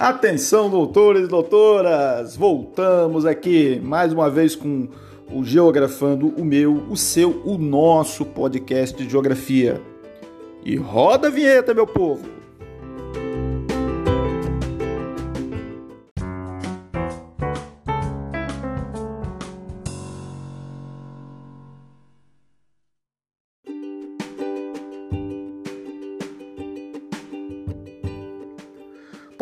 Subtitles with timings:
[0.00, 2.34] Atenção, doutores e doutoras!
[2.34, 4.88] Voltamos aqui mais uma vez com
[5.30, 9.78] o Geografando, o meu, o seu, o nosso podcast de geografia.
[10.64, 12.39] E roda a vinheta, meu povo!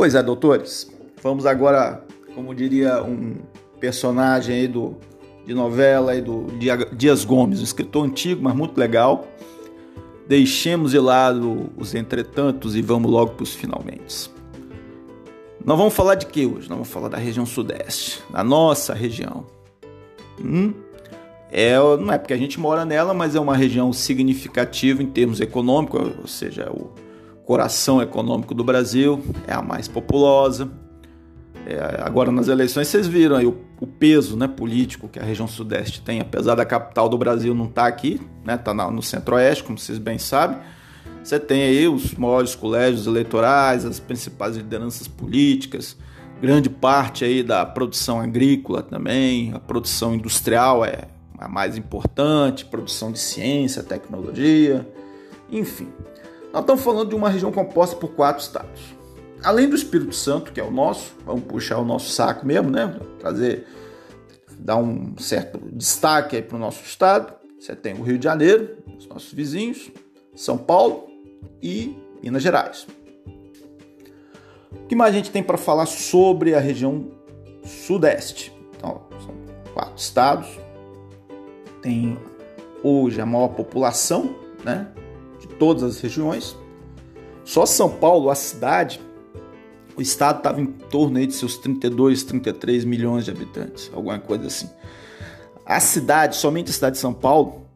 [0.08, 0.90] Pois é, doutores,
[1.22, 2.02] vamos agora,
[2.34, 3.34] como diria um
[3.78, 4.96] personagem aí do,
[5.44, 6.46] de novela aí do
[6.96, 9.28] Dias Gomes, um escritor antigo, mas muito legal.
[10.26, 14.30] Deixemos de lado os entretantos e vamos logo para os finalmente.
[15.62, 16.70] Nós vamos falar de que hoje?
[16.70, 19.44] Nós vamos falar da região sudeste, da nossa região.
[20.42, 20.72] Hum?
[21.52, 25.38] É, não é porque a gente mora nela, mas é uma região significativa em termos
[25.38, 26.90] econômicos, ou seja, o,
[27.48, 30.70] coração econômico do Brasil, é a mais populosa.
[31.66, 35.48] É, agora nas eleições vocês viram aí o, o, peso né, político que a região
[35.48, 39.64] sudeste tem, apesar da capital do Brasil não estar tá aqui, né, tá no centro-oeste,
[39.64, 40.58] como vocês bem sabem.
[41.24, 45.96] Você tem aí os maiores colégios eleitorais, as principais lideranças políticas,
[46.42, 51.08] grande parte aí da produção agrícola também, a produção industrial é
[51.38, 54.86] a mais importante, produção de ciência, tecnologia,
[55.50, 55.88] enfim.
[56.52, 58.80] Nós estamos falando de uma região composta por quatro estados.
[59.42, 62.98] Além do Espírito Santo, que é o nosso, vamos puxar o nosso saco mesmo, né?
[63.18, 63.66] Trazer,
[64.58, 67.34] dar um certo destaque aí para o nosso estado.
[67.58, 69.90] Você tem o Rio de Janeiro, os nossos vizinhos,
[70.34, 71.08] São Paulo
[71.62, 72.86] e Minas Gerais.
[74.72, 77.10] O que mais a gente tem para falar sobre a região
[77.62, 78.52] sudeste?
[78.76, 79.34] Então, são
[79.74, 80.48] quatro estados.
[81.82, 82.18] Tem
[82.82, 84.88] hoje a maior população, né?
[85.58, 86.56] Todas as regiões.
[87.44, 89.00] Só São Paulo, a cidade,
[89.96, 94.46] o estado estava em torno aí de seus 32, 33 milhões de habitantes, alguma coisa
[94.46, 94.68] assim.
[95.64, 97.66] A cidade, somente a cidade de São Paulo,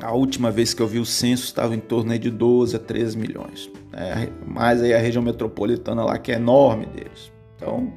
[0.00, 2.78] a última vez que eu vi o censo estava em torno aí de 12 a
[2.78, 3.70] 13 milhões.
[3.92, 7.32] É, mais aí a região metropolitana lá que é enorme deles.
[7.56, 7.92] Então,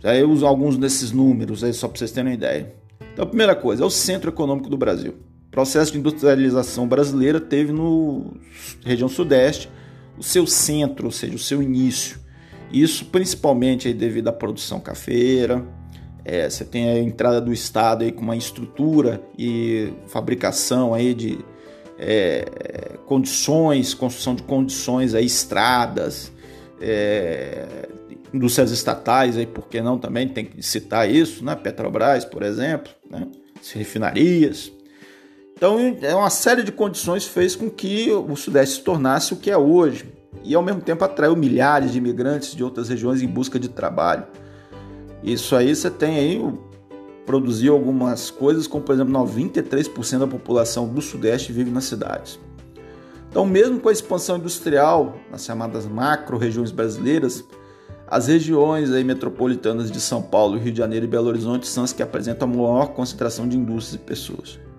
[0.00, 2.74] já eu uso alguns desses números aí só para vocês terem uma ideia.
[3.12, 5.14] Então, a primeira coisa, é o centro econômico do Brasil
[5.52, 8.34] processo de industrialização brasileira teve no
[8.84, 9.70] região sudeste
[10.18, 12.18] o seu centro, ou seja, o seu início.
[12.72, 15.64] Isso principalmente devido à produção cafeira.
[16.24, 21.38] É, você tem a entrada do estado aí com uma estrutura e fabricação aí de
[21.98, 26.32] é, condições, construção de condições aí, estradas,
[26.80, 27.66] é,
[28.32, 31.54] indústrias estatais aí, por que não também tem que citar isso, né?
[31.54, 33.26] Petrobras, por exemplo, né?
[33.74, 34.72] refinarias.
[35.62, 39.48] Então, é uma série de condições fez com que o Sudeste se tornasse o que
[39.48, 40.12] é hoje
[40.42, 44.26] e, ao mesmo tempo, atraiu milhares de imigrantes de outras regiões em busca de trabalho.
[45.22, 46.58] Isso aí você tem aí
[47.24, 52.40] produziu algumas coisas, como por exemplo, 93% da população do Sudeste vive nas cidades.
[53.30, 57.44] Então, mesmo com a expansão industrial nas chamadas macro-regiões brasileiras,
[58.08, 61.92] as regiões aí metropolitanas de São Paulo, Rio de Janeiro e Belo Horizonte são as
[61.92, 64.71] que apresentam a maior concentração de indústrias e pessoas.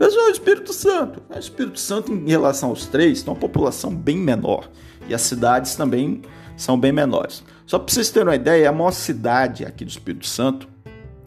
[0.00, 1.22] Pessoal, o Espírito Santo.
[1.28, 4.70] O Espírito Santo, em relação aos três, tem uma população bem menor.
[5.06, 6.22] E as cidades também
[6.56, 7.44] são bem menores.
[7.66, 10.66] Só para vocês terem uma ideia, a maior cidade aqui do Espírito Santo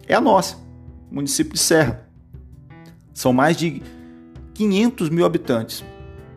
[0.08, 0.56] é a nossa,
[1.08, 2.04] o município de Serra.
[3.12, 3.80] São mais de
[4.54, 5.84] 500 mil habitantes.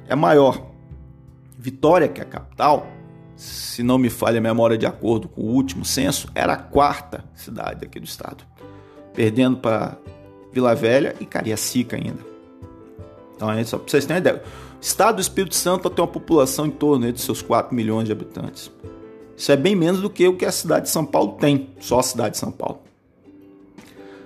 [0.08, 0.64] É maior.
[1.58, 2.86] Vitória, que é a capital,
[3.36, 7.25] se não me falha a memória de acordo com o último censo, era a quarta
[7.34, 8.44] cidade aqui do estado,
[9.16, 9.98] perdendo para
[10.57, 12.25] Vila Velha e Cariacica ainda.
[13.35, 14.44] Então, é só para vocês terem uma ideia.
[14.75, 18.12] O estado do Espírito Santo tem uma população em torno de seus 4 milhões de
[18.12, 18.72] habitantes.
[19.35, 22.00] Isso é bem menos do que o que a cidade de São Paulo tem, só
[22.00, 22.79] a cidade de São Paulo.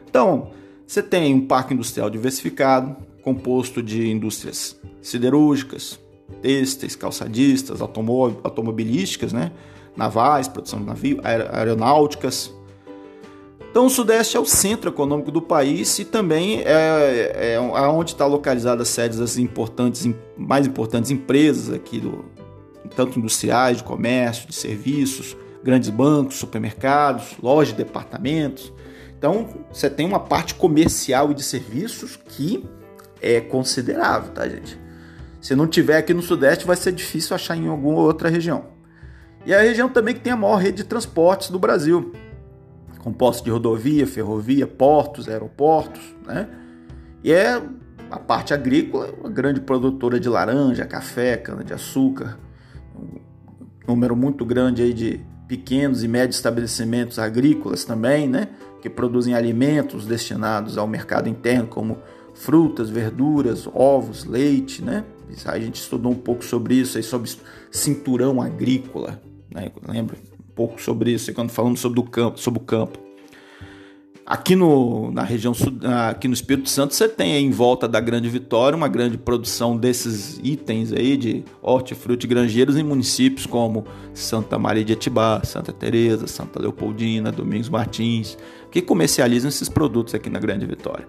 [0.10, 0.52] Então,
[0.88, 6.00] você tem um parque industrial diversificado, composto de indústrias siderúrgicas,
[6.42, 9.52] têxteis, calçadistas, automobilísticas, né?
[9.98, 12.54] navais, produção de navio, aeronáuticas,
[13.72, 18.12] então, o Sudeste é o centro econômico do país e também é, é, é onde
[18.12, 22.26] está localizada a sede das importantes, mais importantes empresas aqui, do,
[22.94, 28.74] tanto industriais, de comércio, de serviços, grandes bancos, supermercados, lojas de departamentos.
[29.18, 32.66] Então, você tem uma parte comercial e de serviços que
[33.22, 34.78] é considerável, tá, gente?
[35.40, 38.66] Se não tiver aqui no Sudeste, vai ser difícil achar em alguma outra região.
[39.46, 42.12] E a região também que tem a maior rede de transportes do Brasil
[43.02, 46.48] composto de rodovia, ferrovia, portos, aeroportos, né?
[47.24, 47.62] E é
[48.10, 52.38] a parte agrícola, uma grande produtora de laranja, café, cana-de-açúcar,
[52.96, 53.20] um
[53.88, 58.50] número muito grande aí de pequenos e médios estabelecimentos agrícolas também, né?
[58.82, 61.98] Que produzem alimentos destinados ao mercado interno, como
[62.34, 65.04] frutas, verduras, ovos, leite, né?
[65.46, 67.32] A gente estudou um pouco sobre isso aí, sobre
[67.72, 69.20] cinturão agrícola,
[69.50, 69.72] né?
[69.88, 70.18] Lembra
[70.56, 73.00] pouco sobre isso quando falamos sobre o campo, sobre o campo.
[74.26, 75.54] Aqui no, na região
[76.08, 80.40] aqui no Espírito Santo, você tem em volta da Grande Vitória uma grande produção desses
[80.42, 83.84] itens aí de hortifruti granjeiros em municípios como
[84.14, 88.38] Santa Maria de Etibá, Santa Teresa, Santa Leopoldina, Domingos Martins,
[88.70, 91.08] que comercializam esses produtos aqui na Grande Vitória.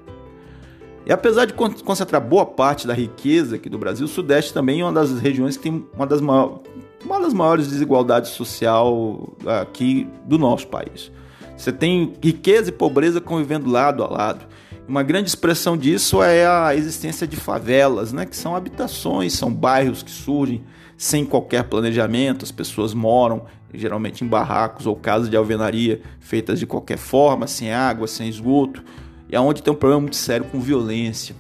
[1.05, 4.85] E apesar de concentrar boa parte da riqueza aqui do Brasil, o Sudeste também é
[4.85, 6.61] uma das regiões que tem uma das, maiores,
[7.05, 11.11] uma das maiores desigualdades social aqui do nosso país.
[11.57, 14.47] Você tem riqueza e pobreza convivendo lado a lado.
[14.89, 18.27] Uma grande expressão disso é a existência de favelas, né?
[18.27, 20.65] que são habitações, são bairros que surgem
[20.97, 23.45] sem qualquer planejamento, as pessoas moram
[23.75, 28.83] geralmente em barracos ou casas de alvenaria feitas de qualquer forma, sem água, sem esgoto
[29.29, 31.35] e aonde tem um problema muito sério com violência.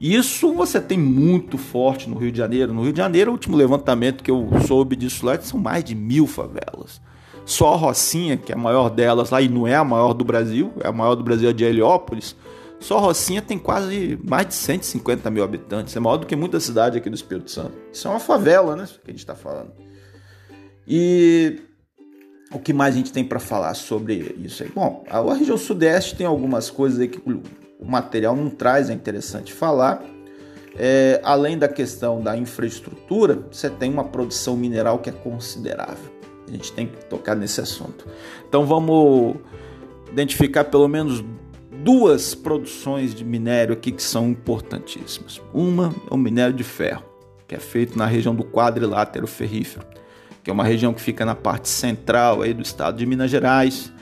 [0.00, 2.72] Isso você tem muito forte no Rio de Janeiro.
[2.72, 5.94] No Rio de Janeiro, o último levantamento que eu soube disso lá são mais de
[5.94, 7.00] mil favelas.
[7.46, 10.24] Só a Rocinha, que é a maior delas lá, e não é a maior do
[10.24, 12.36] Brasil, é a maior do Brasil é de Heliópolis.
[12.80, 15.96] Só a Rocinha tem quase mais de 150 mil habitantes.
[15.96, 17.72] É maior do que muita cidade aqui do Espírito Santo.
[17.92, 18.84] Isso é uma favela, né?
[18.84, 19.72] Que a gente está falando.
[20.86, 21.62] E
[22.52, 24.70] o que mais a gente tem para falar sobre isso aí?
[24.74, 27.20] Bom, a região sudeste tem algumas coisas aí que
[27.86, 30.02] o material não traz, é interessante falar.
[30.78, 36.10] É, além da questão da infraestrutura, você tem uma produção mineral que é considerável.
[36.46, 38.06] A gente tem que tocar nesse assunto.
[38.48, 39.36] Então vamos
[40.10, 41.24] identificar pelo menos
[41.82, 45.40] duas produções de minério aqui que são importantíssimas.
[45.54, 47.04] Uma é o minério de ferro,
[47.48, 49.86] que é feito na região do quadrilátero ferrífero
[50.46, 53.92] que é uma região que fica na parte central aí do estado de Minas Gerais,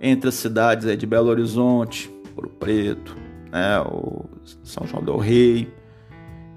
[0.00, 3.14] entre as cidades aí de Belo Horizonte, Ouro Preto,
[3.52, 4.24] né, o
[4.62, 5.72] São João del Rei.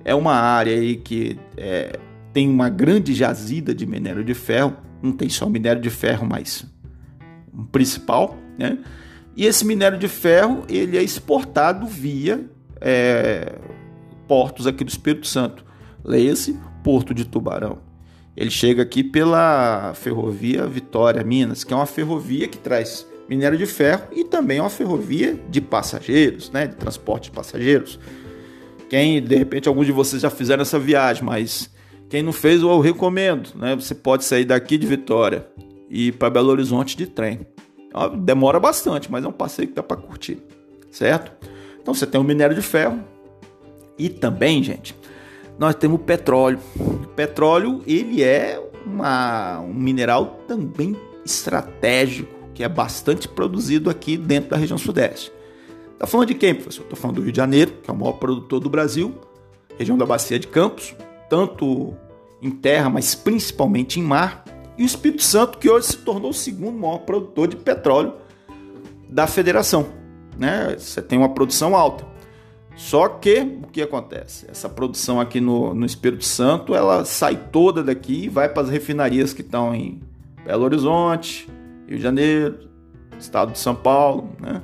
[0.05, 1.97] É uma área aí que é,
[2.33, 6.65] tem uma grande jazida de minério de ferro, não tem só minério de ferro, mas
[7.53, 8.79] um principal, né?
[9.35, 12.45] E esse minério de ferro ele é exportado via
[12.79, 13.57] é,
[14.27, 15.65] portos aqui do Espírito Santo.
[16.03, 17.79] Leia-se Porto de Tubarão.
[18.35, 23.65] Ele chega aqui pela ferrovia Vitória Minas, que é uma ferrovia que traz minério de
[23.65, 27.99] ferro e também é uma ferrovia de passageiros, né, de transporte de passageiros.
[28.89, 31.69] Quem, de repente, alguns de vocês já fizeram essa viagem, mas
[32.09, 33.75] quem não fez, eu recomendo, né?
[33.75, 35.47] Você pode sair daqui de Vitória
[35.89, 37.39] e ir para Belo Horizonte de trem.
[38.19, 40.37] Demora bastante, mas é um passeio que dá para curtir,
[40.91, 41.31] certo?
[41.81, 42.99] Então você tem o minério de ferro
[43.97, 44.95] e também, gente,
[45.57, 46.59] nós temos o petróleo.
[46.79, 50.95] O petróleo ele é uma, um mineral também
[51.25, 55.31] estratégico que é bastante produzido aqui dentro da região sudeste.
[55.97, 56.83] Tá falando de quem, professor?
[56.83, 59.15] Estou falando do Rio de Janeiro, que é o maior produtor do Brasil,
[59.77, 60.95] região da Bacia de Campos,
[61.29, 61.93] tanto
[62.41, 64.43] em terra, mas principalmente em mar,
[64.77, 68.13] e o Espírito Santo, que hoje se tornou o segundo maior produtor de petróleo
[69.07, 69.87] da federação.
[70.37, 70.75] Né?
[70.77, 72.05] Você tem uma produção alta.
[72.75, 74.47] Só que o que acontece?
[74.49, 78.69] Essa produção aqui no, no Espírito Santo ela sai toda daqui e vai para as
[78.69, 80.01] refinarias que estão em
[80.43, 81.47] Belo Horizonte,
[81.93, 82.69] Rio de Janeiro,
[83.19, 84.29] estado de São Paulo.
[84.39, 84.61] Né?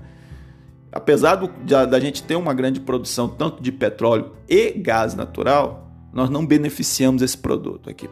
[0.91, 6.29] Apesar do, da gente ter uma grande produção tanto de petróleo e gás natural, nós
[6.29, 8.09] não beneficiamos esse produto aqui.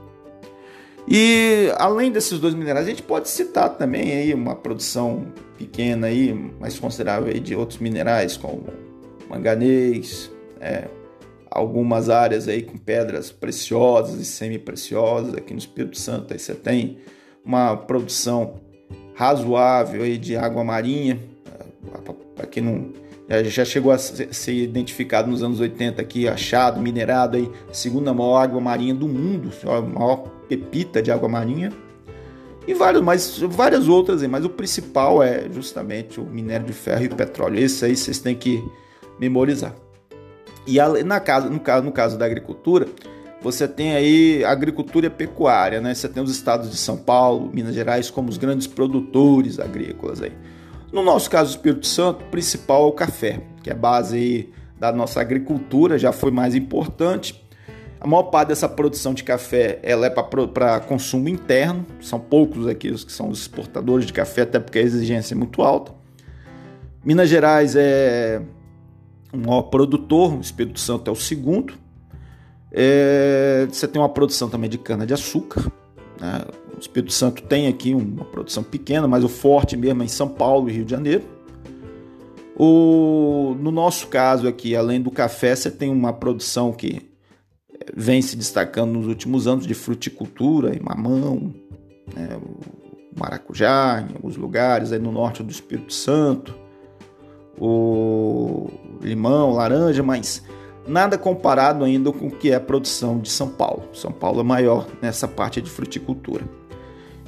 [1.09, 5.25] E além desses dois minerais, a gente pode citar também aí uma produção
[5.57, 8.65] pequena aí, mais considerável aí de outros minerais como
[9.29, 10.87] manganês, é,
[11.49, 16.33] algumas áreas aí com pedras preciosas e semi-preciosas aqui no Espírito Santo.
[16.33, 16.99] Aí você tem
[17.43, 18.59] uma produção
[19.17, 21.19] razoável aí de água marinha,
[22.35, 22.93] para quem não
[23.45, 28.61] já chegou a ser identificado nos anos 80 aqui, achado, minerado aí, segunda maior água
[28.61, 31.73] marinha do mundo, a maior pepita de água marinha.
[32.65, 37.03] E várias, mas, várias outras aí, mas o principal é justamente o minério de ferro
[37.03, 37.59] e o petróleo.
[37.59, 38.63] Esse aí vocês têm que
[39.19, 39.73] memorizar.
[40.65, 42.87] E na casa, no, caso, no caso da agricultura,
[43.41, 45.93] você tem aí agricultura e pecuária, né?
[45.93, 50.33] Você tem os estados de São Paulo, Minas Gerais como os grandes produtores agrícolas aí.
[50.91, 54.91] No nosso caso, o Espírito Santo, o principal é o café, que é base da
[54.91, 57.43] nossa agricultura, já foi mais importante.
[57.99, 62.89] A maior parte dessa produção de café ela é para consumo interno, são poucos aqui
[62.89, 65.91] os que são os exportadores de café, até porque a exigência é muito alta.
[67.03, 68.41] Minas Gerais é
[69.33, 71.73] o maior produtor, o Espírito Santo é o segundo.
[72.71, 75.71] É, você tem uma produção também de cana-de-açúcar.
[76.19, 76.45] Né?
[76.77, 80.29] o Espírito Santo tem aqui uma produção pequena, mas o forte mesmo é em São
[80.29, 81.23] Paulo e Rio de Janeiro.
[82.55, 87.01] O, no nosso caso aqui, além do café, você tem uma produção que
[87.95, 91.53] vem se destacando nos últimos anos de fruticultura e mamão,
[92.13, 96.55] né, o maracujá em alguns lugares, aí no norte do Espírito Santo,
[97.59, 98.69] o
[99.01, 100.43] limão, laranja, mas
[100.87, 103.83] nada comparado ainda com o que é a produção de São Paulo.
[103.93, 106.45] São Paulo é maior nessa parte de fruticultura.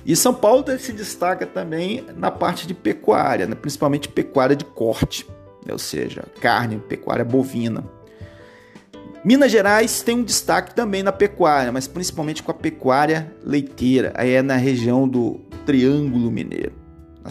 [0.05, 3.55] E São Paulo se destaca também na parte de pecuária, né?
[3.55, 5.27] principalmente pecuária de corte,
[5.69, 7.83] ou seja, carne, pecuária bovina.
[9.23, 14.13] Minas Gerais tem um destaque também na pecuária, mas principalmente com a pecuária leiteira.
[14.15, 16.71] Aí é na região do Triângulo Mineiro,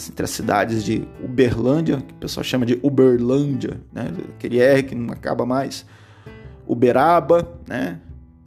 [0.09, 4.13] entre as cidades de Uberlândia, que o pessoal chama de Uberlândia, né?
[4.37, 5.87] aquele R que não acaba mais,
[6.69, 8.01] Uberaba, né?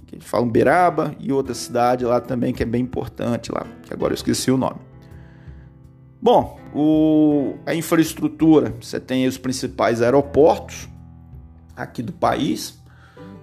[0.05, 4.13] que falam Uberaba, e outra cidade lá também que é bem importante lá, que agora
[4.13, 4.79] eu esqueci o nome.
[6.21, 10.87] Bom, o, a infraestrutura, você tem os principais aeroportos
[11.75, 12.79] aqui do país,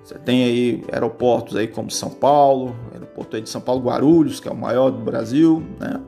[0.04, 4.49] você tem aí aeroportos aí como São Paulo, aeroporto aí de São Paulo Guarulhos, que
[4.49, 6.00] é o maior do Brasil, né?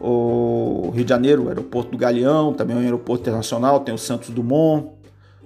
[0.00, 3.98] O Rio de Janeiro, o aeroporto do Galeão, também é um aeroporto internacional, tem o
[3.98, 4.88] Santos Dumont.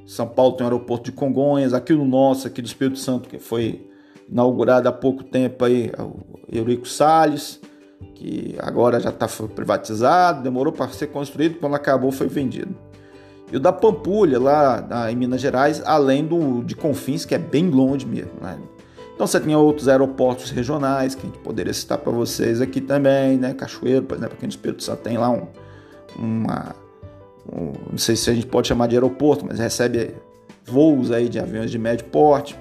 [0.07, 3.39] São Paulo tem o aeroporto de Congonhas, aqui no nosso, aqui do Espírito Santo, que
[3.39, 3.91] foi
[4.29, 6.21] inaugurado há pouco tempo aí, é o
[6.51, 7.61] Eurico Salles,
[8.15, 12.75] que agora já está privatizado, demorou para ser construído, quando acabou foi vendido
[13.51, 17.71] e o da Pampulha, lá em Minas Gerais, além do de Confins, que é bem
[17.71, 18.33] longe mesmo.
[18.41, 18.59] Né?
[19.15, 23.39] Então você tinha outros aeroportos regionais que a gente poderia citar para vocês aqui também,
[23.39, 23.55] né?
[23.55, 25.47] Cachoeiro, por exemplo, aqui no Espírito Santo tem lá um,
[26.19, 26.75] uma.
[27.91, 30.15] Não sei se a gente pode chamar de aeroporto, mas recebe
[30.65, 32.59] voos aí de aviões de médio porte.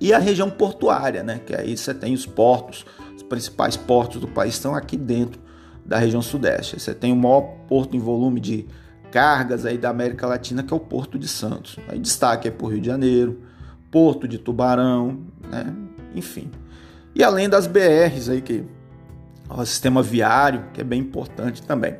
[0.00, 1.40] E a região portuária, né?
[1.44, 2.84] Que aí você tem os portos,
[3.14, 5.40] os principais portos do país estão aqui dentro
[5.84, 6.80] da região sudeste.
[6.80, 8.66] Você tem o maior porto em volume de
[9.10, 11.78] cargas aí da América Latina, que é o Porto de Santos.
[11.86, 13.40] Aí destaque é por Rio de Janeiro,
[13.90, 15.72] Porto de Tubarão, né?
[16.14, 16.50] enfim.
[17.14, 18.64] E além das BRs aí, que
[19.48, 21.96] o sistema viário, que é bem importante também.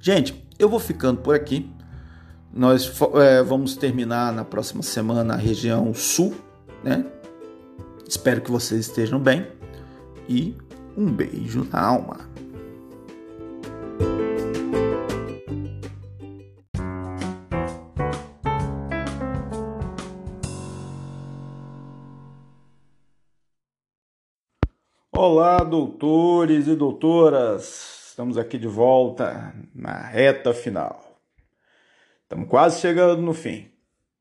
[0.00, 1.70] Gente, eu vou ficando por aqui.
[2.52, 6.34] Nós é, vamos terminar na próxima semana a região sul,
[6.82, 7.04] né?
[8.06, 9.46] Espero que vocês estejam bem
[10.28, 10.56] e
[10.96, 12.32] um beijo na alma.
[25.10, 27.93] Olá, doutores e doutoras!
[28.14, 31.20] Estamos aqui de volta na reta final.
[32.22, 33.66] Estamos quase chegando no fim.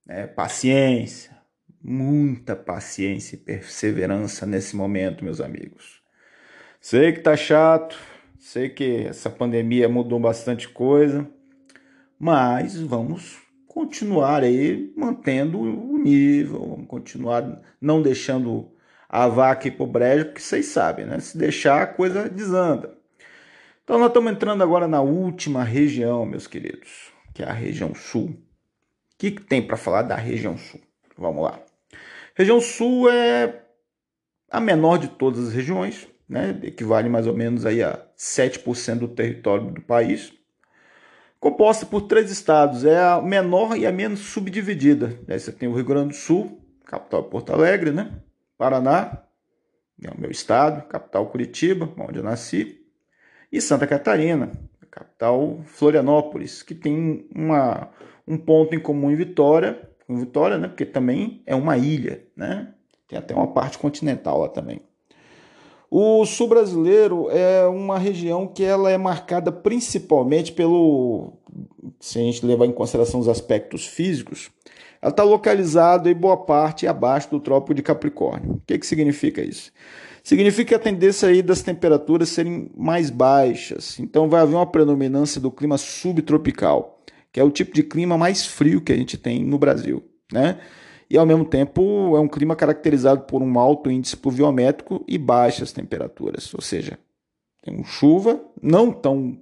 [0.09, 1.37] É, paciência,
[1.79, 6.01] muita paciência e perseverança nesse momento, meus amigos.
[6.81, 7.95] Sei que tá chato,
[8.39, 11.29] sei que essa pandemia mudou bastante coisa,
[12.17, 18.71] mas vamos continuar aí mantendo o nível, vamos continuar não deixando
[19.07, 21.19] a vaca ir pro brejo, porque vocês sabem, né?
[21.19, 23.02] Se deixar, a coisa desanda.
[23.83, 28.29] Então nós estamos entrando agora na última região, meus queridos, que é a região sul.
[28.29, 28.37] O
[29.17, 30.79] que, que tem para falar da região sul?
[31.17, 31.59] Vamos lá.
[32.33, 33.61] Região sul é
[34.49, 36.57] a menor de todas as regiões, né?
[36.63, 40.31] equivale mais ou menos aí a 7% do território do país.
[41.37, 45.19] Composta por três estados, é a menor e a menos subdividida.
[45.27, 48.21] Aí você tem o Rio Grande do Sul, capital Porto Alegre, né?
[48.57, 49.23] Paraná,
[50.01, 52.82] é o meu estado, capital Curitiba, onde eu nasci,
[53.53, 54.51] e Santa Catarina,
[54.89, 57.87] capital Florianópolis, que tem uma,
[58.27, 62.73] um ponto em comum em Vitória, com Vitória, né, porque também é uma ilha, né?
[63.07, 64.81] Tem até uma parte continental lá também.
[65.89, 71.33] O sul brasileiro é uma região que ela é marcada principalmente pelo,
[71.99, 74.49] se a gente levar em consideração os aspectos físicos,
[74.99, 78.53] ela está localizada em boa parte abaixo do Trópico de Capricórnio.
[78.53, 79.71] O que, que significa isso?
[80.23, 83.99] Significa a tendência aí das temperaturas serem mais baixas.
[83.99, 88.45] Então vai haver uma predominância do clima subtropical, que é o tipo de clima mais
[88.45, 90.01] frio que a gente tem no Brasil,
[90.31, 90.59] né?
[91.09, 95.73] E ao mesmo tempo é um clima caracterizado por um alto índice pluviométrico e baixas
[95.73, 96.97] temperaturas, ou seja,
[97.61, 99.37] tem chuva, não tão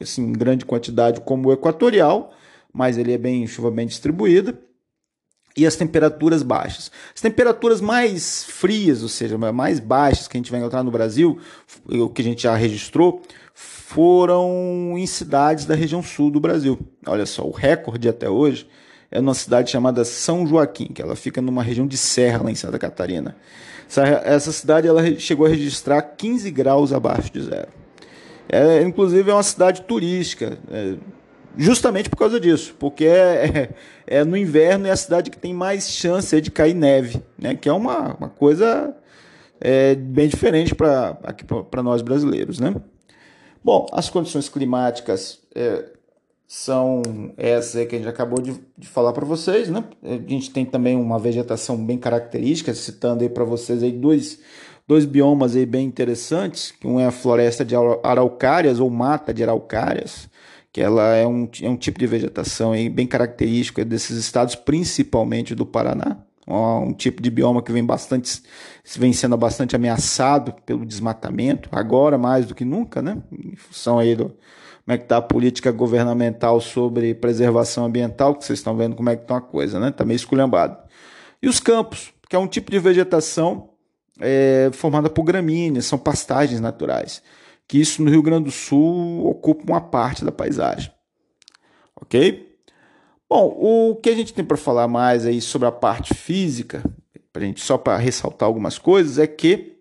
[0.00, 2.32] assim, em grande quantidade como o equatorial,
[2.72, 4.58] mas ele é bem chuva bem distribuída
[5.56, 6.90] e as temperaturas baixas.
[7.14, 11.38] As temperaturas mais frias, ou seja, mais baixas que a gente vai encontrar no Brasil,
[11.88, 13.22] o que a gente já registrou,
[13.54, 16.78] foram em cidades da região sul do Brasil.
[17.06, 18.68] Olha só, o recorde até hoje
[19.10, 22.54] é numa cidade chamada São Joaquim, que ela fica numa região de serra lá em
[22.54, 23.36] Santa Catarina.
[23.88, 27.68] Essa, essa cidade ela chegou a registrar 15 graus abaixo de zero.
[28.48, 30.94] É, inclusive é uma cidade turística, é,
[31.56, 33.46] justamente por causa disso, porque é,
[34.06, 37.54] é, é, no inverno é a cidade que tem mais chance de cair neve, né?
[37.54, 38.94] que é uma, uma coisa
[39.60, 42.60] é, bem diferente para nós brasileiros.
[42.60, 42.74] Né?
[43.64, 45.84] Bom, as condições climáticas é,
[46.46, 47.02] são
[47.36, 49.82] essas que a gente acabou de, de falar para vocês, né?
[50.02, 54.38] A gente tem também uma vegetação bem característica, citando aí para vocês aí dois,
[54.86, 59.42] dois biomas aí bem interessantes, que um é a floresta de araucárias ou mata de
[59.42, 60.28] araucárias,
[60.76, 65.54] que ela é um, é um tipo de vegetação aí bem característica desses estados, principalmente
[65.54, 66.18] do Paraná.
[66.46, 68.42] Um tipo de bioma que vem bastante
[68.94, 73.16] vem sendo bastante ameaçado pelo desmatamento, agora mais do que nunca, né?
[73.32, 74.36] Em função aí do, como
[74.88, 79.16] é que está a política governamental sobre preservação ambiental, que vocês estão vendo como é
[79.16, 79.88] que está a coisa, né?
[79.88, 80.76] Está meio esculhambado.
[81.42, 83.70] E os campos, que é um tipo de vegetação
[84.20, 87.22] é, formada por gramíneas, são pastagens naturais,
[87.66, 90.92] que isso no Rio Grande do Sul ocupa uma parte da paisagem.
[91.94, 92.56] Ok?
[93.28, 96.82] Bom, o que a gente tem para falar mais aí sobre a parte física,
[97.32, 99.78] pra gente, só para ressaltar algumas coisas, é que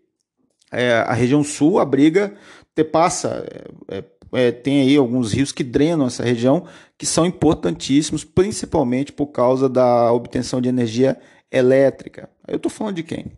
[0.72, 2.36] é, a região sul abriga,
[2.74, 3.46] te passa
[3.88, 4.04] é, é
[4.36, 6.65] é, tem aí alguns rios que drenam essa região,
[6.98, 11.18] que são importantíssimos, principalmente por causa da obtenção de energia
[11.51, 12.30] elétrica.
[12.48, 13.32] Eu estou falando de quem?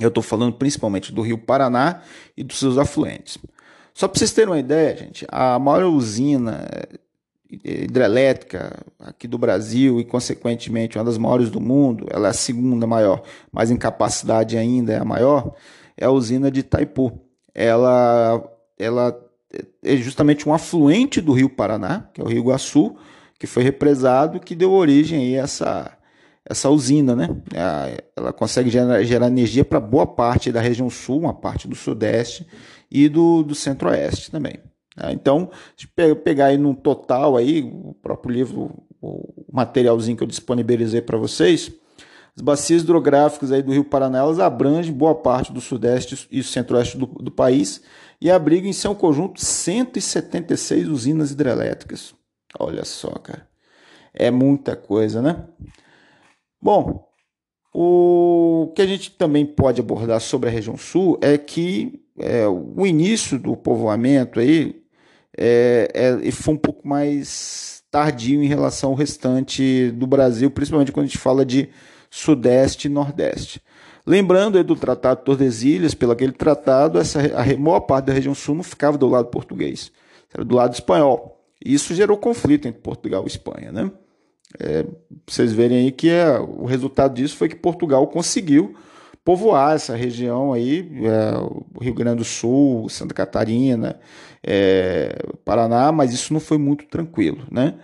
[0.00, 2.02] Eu estou falando principalmente do rio Paraná
[2.36, 3.38] e dos seus afluentes.
[3.98, 9.98] Só para vocês terem uma ideia, gente, a maior usina eh, hidrelétrica aqui do Brasil
[9.98, 14.56] e, consequentemente, uma das maiores do mundo, ela é a segunda maior, mas em capacidade
[14.56, 15.52] ainda é a maior,
[15.96, 17.20] é a usina de Itaipu.
[17.52, 18.40] Ela,
[18.78, 19.20] ela
[19.82, 22.94] é justamente um afluente do rio Paraná, que é o Rio Iguaçu,
[23.36, 25.92] que foi represado, que deu origem a essa,
[26.48, 27.16] essa usina.
[27.16, 27.28] Né?
[28.14, 32.46] Ela consegue gerar, gerar energia para boa parte da região sul, uma parte do sudeste
[32.90, 34.58] e do, do centro-oeste também.
[34.96, 35.12] Né?
[35.12, 35.86] Então, se
[36.16, 41.72] pegar aí no total aí, o próprio livro, o materialzinho que eu disponibilizei para vocês,
[42.36, 46.96] as bacias hidrográficas aí do Rio Paraná elas abrangem boa parte do sudeste e centro-oeste
[46.96, 47.82] do, do país
[48.20, 52.14] e abrigam em seu conjunto 176 usinas hidrelétricas.
[52.58, 53.46] Olha só, cara.
[54.14, 55.44] É muita coisa, né?
[56.60, 57.08] Bom,
[57.74, 62.86] o que a gente também pode abordar sobre a região sul é que é, o
[62.86, 64.82] início do povoamento aí
[65.36, 71.04] é, é, foi um pouco mais tardio em relação ao restante do Brasil, principalmente quando
[71.04, 71.68] a gente fala de
[72.10, 73.62] sudeste e nordeste.
[74.06, 78.54] Lembrando do Tratado de Tordesilhas, pelo aquele tratado, essa, a maior parte da região sul
[78.54, 79.92] não ficava do lado português,
[80.32, 81.44] era do lado espanhol.
[81.64, 83.70] Isso gerou conflito entre Portugal e Espanha.
[83.70, 83.90] Né?
[84.58, 84.86] É,
[85.26, 88.74] vocês verem aí que é, o resultado disso foi que Portugal conseguiu
[89.28, 94.00] povoar essa região aí, é, Rio Grande do Sul, Santa Catarina,
[94.42, 97.46] é, Paraná, mas isso não foi muito tranquilo.
[97.50, 97.74] Né?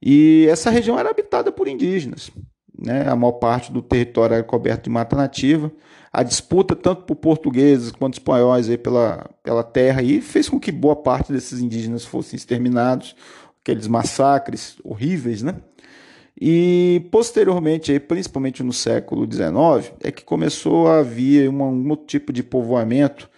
[0.00, 2.30] E essa região era habitada por indígenas
[2.78, 3.08] né?
[3.08, 5.72] a maior parte do território era coberto de mata nativa.
[6.12, 10.70] A disputa, tanto por portugueses quanto espanhóis aí pela, pela terra, aí, fez com que
[10.70, 13.16] boa parte desses indígenas fossem exterminados,
[13.60, 15.56] aqueles massacres horríveis, né?
[16.38, 22.42] E posteriormente, principalmente no século XIX, é que começou a haver um outro tipo de
[22.42, 23.30] povoamento,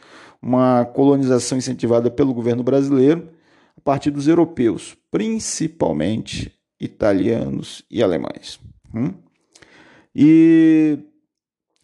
[0.42, 3.28] uma colonização incentivada pelo governo brasileiro
[3.76, 8.58] a partir dos europeus, principalmente italianos e alemães.
[8.92, 9.14] Hum?
[10.14, 10.98] E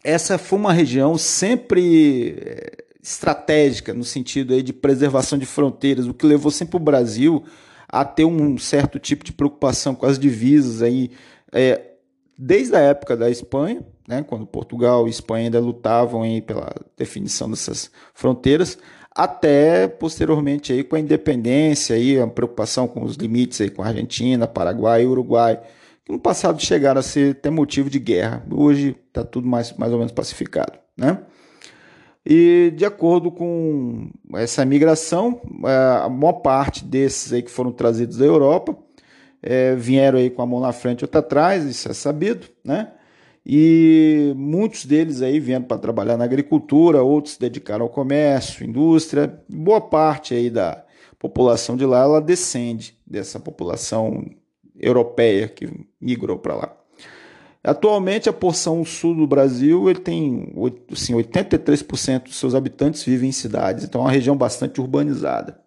[0.03, 6.13] essa foi uma região sempre eh, estratégica no sentido aí de preservação de fronteiras, o
[6.13, 7.43] que levou sempre o Brasil
[7.87, 11.11] a ter um certo tipo de preocupação com as divisas aí,
[11.51, 11.81] é,
[12.37, 17.49] desde a época da Espanha, né, quando Portugal e Espanha ainda lutavam aí pela definição
[17.49, 18.77] dessas fronteiras,
[19.15, 23.87] até posteriormente aí com a independência aí a preocupação com os limites aí com a
[23.87, 25.61] Argentina, Paraguai e Uruguai
[26.05, 28.45] que no passado chegaram a ser até motivo de guerra.
[28.51, 30.77] Hoje está tudo mais, mais ou menos pacificado.
[30.95, 31.19] Né?
[32.25, 38.17] E de acordo com essa migração, é, a maior parte desses aí que foram trazidos
[38.17, 38.75] da Europa
[39.43, 42.91] é, vieram aí com a mão na frente e outra atrás, isso é sabido, né?
[43.45, 49.39] E muitos deles aí vieram para trabalhar na agricultura, outros se dedicaram ao comércio, indústria.
[49.47, 50.83] Boa parte aí da
[51.19, 54.25] população de lá ela descende dessa população
[54.75, 55.69] europeia que
[56.01, 56.77] migrou para lá.
[57.65, 60.53] Atualmente, a porção sul do Brasil ele tem
[60.91, 65.59] assim, 83% dos seus habitantes vivem em cidades, então é uma região bastante urbanizada.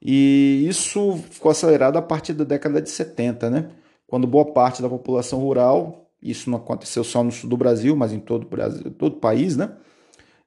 [0.00, 3.68] E isso ficou acelerado a partir da década de 70, né?
[4.12, 8.12] quando boa parte da população rural, isso não aconteceu só no sul do Brasil, mas
[8.12, 9.72] em todo o Brasil, todo o país, né?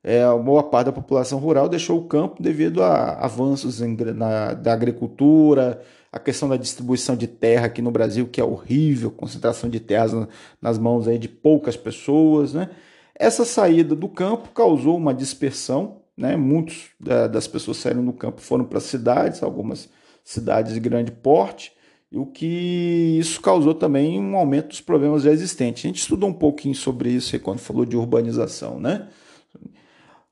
[0.04, 4.72] É, boa parte da população rural deixou o campo devido a avanços em, na, da
[4.72, 5.82] agricultura,
[6.16, 10.14] a questão da distribuição de terra aqui no Brasil, que é horrível, concentração de terras
[10.62, 12.70] nas mãos aí de poucas pessoas, né?
[13.14, 16.38] Essa saída do campo causou uma dispersão, né?
[16.38, 19.90] Muitos das pessoas saíram do campo foram para cidades, algumas
[20.24, 21.74] cidades de grande porte,
[22.10, 25.84] e o que isso causou também um aumento dos problemas já existentes.
[25.84, 29.10] A gente estudou um pouquinho sobre isso aí quando falou de urbanização, né?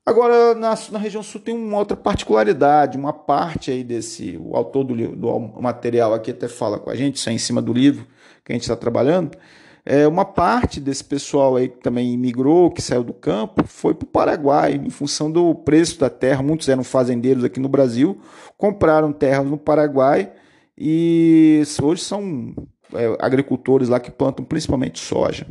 [0.05, 4.83] Agora, na, na, região sul tem uma outra particularidade, uma parte aí desse, o autor
[4.83, 8.05] do, do material aqui até fala com a gente, isso é em cima do livro
[8.43, 9.37] que a gente está trabalhando,
[9.85, 14.03] é, uma parte desse pessoal aí que também imigrou, que saiu do campo, foi para
[14.03, 18.19] o Paraguai, em função do preço da terra, muitos eram fazendeiros aqui no Brasil,
[18.57, 20.33] compraram terras no Paraguai
[20.77, 22.53] e hoje são
[22.93, 25.47] é, agricultores lá que plantam principalmente soja.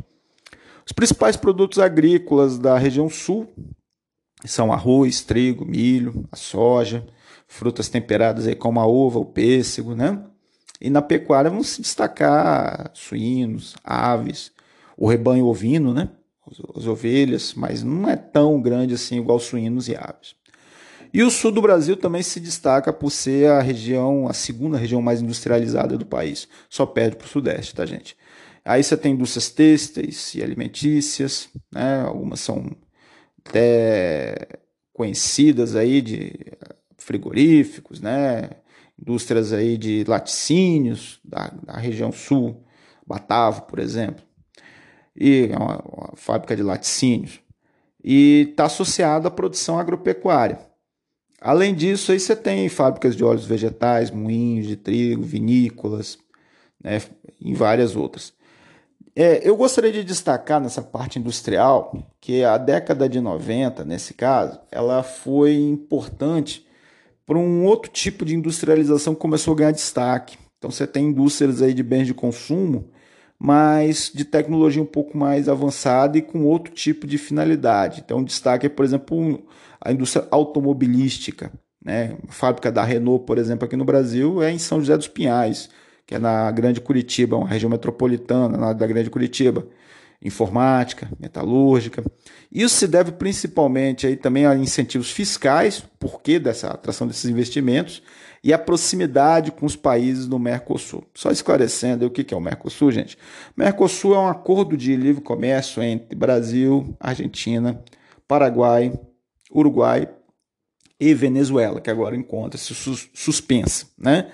[0.84, 3.48] Os principais produtos agrícolas da região sul
[4.44, 7.06] são arroz, trigo, milho, a soja,
[7.46, 10.22] frutas temperadas aí como a uva, o pêssego, né?
[10.80, 14.50] E na pecuária vão se destacar suínos, aves,
[14.96, 16.08] o rebanho ovino, né?
[16.76, 20.34] As ovelhas, mas não é tão grande assim igual suínos e aves.
[21.14, 25.02] E o sul do Brasil também se destaca por ser a região, a segunda região
[25.02, 26.48] mais industrializada do país.
[26.70, 28.16] Só perde para o sudeste, tá, gente?
[28.64, 32.00] Aí você tem indústrias têxteis e alimentícias, né?
[32.00, 32.70] Algumas são
[33.44, 34.46] até
[34.92, 36.32] conhecidas aí de
[36.96, 38.50] frigoríficos, né?
[38.98, 42.64] Indústrias aí de laticínios da, da região sul,
[43.06, 44.24] Batavo, por exemplo,
[45.16, 47.40] e é uma, uma fábrica de laticínios
[48.02, 50.58] e está associado à produção agropecuária.
[51.40, 56.16] Além disso, aí você tem fábricas de óleos vegetais, moinhos de trigo, vinícolas,
[56.82, 57.02] né,
[57.40, 58.32] e várias outras.
[59.14, 64.58] É, eu gostaria de destacar nessa parte industrial que a década de 90, nesse caso,
[64.70, 66.66] ela foi importante
[67.26, 70.38] para um outro tipo de industrialização que começou a ganhar destaque.
[70.56, 72.90] Então você tem indústrias aí de bens de consumo,
[73.38, 78.02] mas de tecnologia um pouco mais avançada e com outro tipo de finalidade.
[78.02, 79.44] Então destaque é, por exemplo,
[79.78, 81.52] a indústria automobilística.
[81.84, 82.16] Né?
[82.26, 85.68] A fábrica da Renault, por exemplo, aqui no Brasil é em São José dos Pinhais
[86.12, 89.66] que é na Grande Curitiba, uma região metropolitana da Grande Curitiba,
[90.22, 92.04] informática, metalúrgica.
[92.52, 98.02] Isso se deve principalmente aí também a incentivos fiscais, porquê dessa atração desses investimentos,
[98.44, 101.02] e a proximidade com os países do Mercosul.
[101.14, 103.16] Só esclarecendo o que é o Mercosul, gente.
[103.56, 107.82] Mercosul é um acordo de livre comércio entre Brasil, Argentina,
[108.28, 108.92] Paraguai,
[109.50, 110.06] Uruguai
[111.00, 112.74] e Venezuela, que agora encontra-se
[113.14, 114.30] suspensa, né?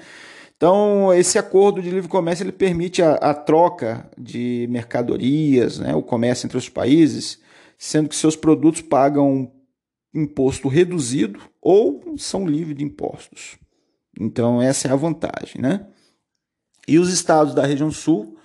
[0.59, 6.03] Então, esse acordo de livre comércio ele permite a, a troca de mercadorias, né, o
[6.03, 7.41] comércio entre os países,
[7.79, 9.53] sendo que seus produtos pagam
[10.13, 13.57] imposto reduzido ou são livres de impostos.
[14.19, 15.63] Então, essa é a vantagem.
[15.63, 15.87] Né?
[16.89, 18.37] E os estados da região sul,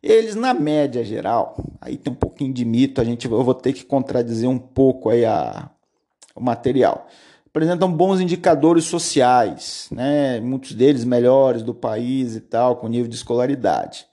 [0.00, 3.72] eles, na média geral, aí tem um pouquinho de mito, a gente, eu vou ter
[3.72, 5.68] que contradizer um pouco aí a,
[6.32, 7.08] o material
[7.56, 10.38] apresentam bons indicadores sociais, né?
[10.40, 14.06] muitos deles melhores do país e tal, com nível de escolaridade.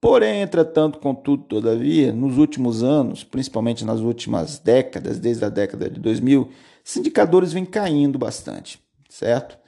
[0.00, 6.00] Porém, entretanto, contudo, todavia, nos últimos anos, principalmente nas últimas décadas, desde a década de
[6.00, 6.48] 2000,
[6.82, 8.80] esses indicadores vêm caindo bastante,
[9.10, 9.58] certo?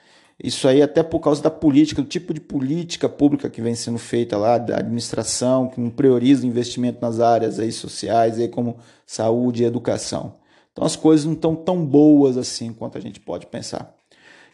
[0.42, 3.98] Isso aí até por causa da política, do tipo de política pública que vem sendo
[3.98, 8.78] feita lá, da administração, que não prioriza o investimento nas áreas aí sociais, aí como
[9.04, 10.38] saúde e educação.
[10.78, 13.92] Então as coisas não estão tão boas assim quanto a gente pode pensar.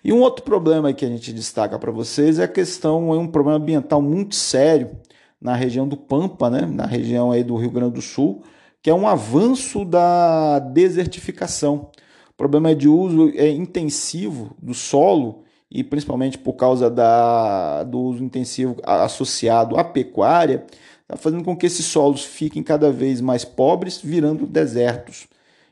[0.02, 3.26] E um outro problema que a gente destaca para vocês é a questão, é um
[3.26, 4.92] problema ambiental muito sério
[5.38, 6.62] na região do Pampa, né?
[6.62, 8.42] na região aí do Rio Grande do Sul,
[8.82, 11.90] que é um avanço da desertificação.
[12.30, 18.00] O problema é de uso é intensivo do solo e principalmente por causa da, do
[18.00, 20.64] uso intensivo associado à pecuária,
[21.02, 25.28] está fazendo com que esses solos fiquem cada vez mais pobres, virando desertos.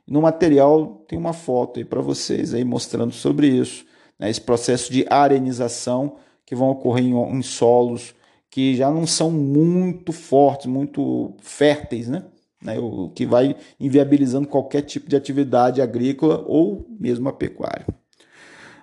[0.07, 3.85] No material tem uma foto aí para vocês aí mostrando sobre isso,
[4.19, 4.29] né?
[4.29, 8.15] esse processo de arenização que vão ocorrer em, em, solos
[8.51, 12.25] que já não são muito fortes, muito férteis, né?
[12.63, 12.79] né?
[12.79, 17.87] O que vai inviabilizando qualquer tipo de atividade agrícola ou mesmo a pecuária.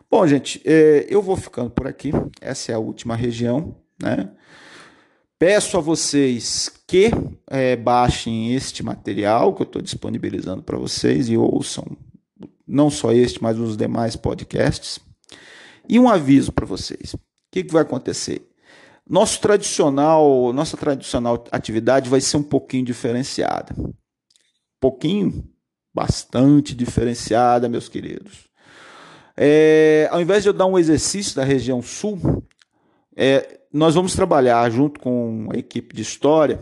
[0.10, 2.12] Bom, gente, é, eu vou ficando por aqui.
[2.42, 4.32] Essa é a última região, né?
[5.38, 7.12] Peço a vocês que
[7.46, 11.86] é, baixem este material que eu estou disponibilizando para vocês e ouçam
[12.68, 15.00] não só este, mas os demais podcasts.
[15.88, 17.20] E um aviso para vocês: o
[17.52, 18.42] que, que vai acontecer?
[19.08, 23.76] Nosso tradicional, nossa tradicional atividade vai ser um pouquinho diferenciada.
[24.80, 25.48] Pouquinho,
[25.94, 28.48] bastante diferenciada, meus queridos.
[29.38, 32.44] É, ao invés de eu dar um exercício da região sul,
[33.16, 36.60] é, nós vamos trabalhar junto com a equipe de história,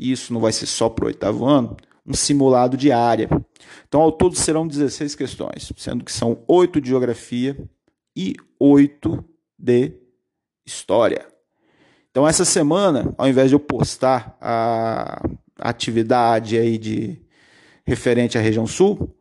[0.00, 3.28] e isso não vai ser só para o oitavo ano, um simulado de área.
[3.86, 7.54] Então, ao todo serão 16 questões, sendo que são 8 de geografia
[8.16, 9.22] e 8
[9.58, 9.92] de
[10.64, 11.28] história.
[12.10, 15.22] Então, essa semana, ao invés de eu postar a
[15.58, 17.20] atividade aí de
[17.84, 19.14] referente à região sul,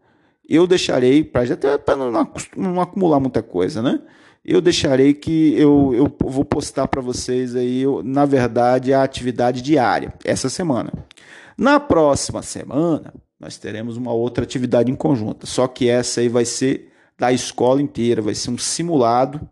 [0.47, 2.09] eu deixarei, para não,
[2.55, 4.01] não acumular muita coisa, né?
[4.43, 9.61] Eu deixarei que eu, eu vou postar para vocês aí, eu, na verdade, a atividade
[9.61, 10.91] diária, essa semana.
[11.57, 16.45] Na próxima semana, nós teremos uma outra atividade em conjunto, só que essa aí vai
[16.45, 19.47] ser da escola inteira, vai ser um simulado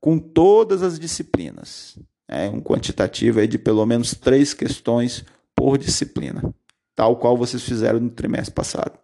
[0.00, 1.98] com todas as disciplinas.
[2.26, 6.42] É um quantitativo aí de pelo menos três questões por disciplina,
[6.96, 8.98] tal qual vocês fizeram no trimestre passado.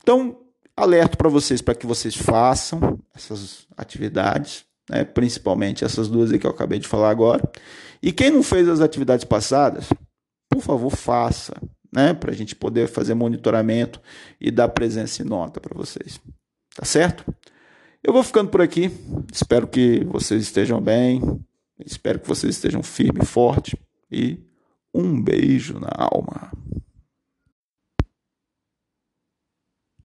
[0.00, 0.38] Então,
[0.76, 6.50] alerto para vocês para que vocês façam essas atividades, né, principalmente essas duas que eu
[6.50, 7.42] acabei de falar agora.
[8.02, 9.88] E quem não fez as atividades passadas,
[10.48, 11.54] por favor, faça,
[11.92, 14.00] né, para a gente poder fazer monitoramento
[14.40, 16.20] e dar presença e nota para vocês.
[16.74, 17.24] Tá certo?
[18.04, 18.90] Eu vou ficando por aqui.
[19.32, 21.20] Espero que vocês estejam bem.
[21.84, 23.76] Espero que vocês estejam firme e forte.
[24.10, 24.38] E
[24.94, 26.52] um beijo na alma.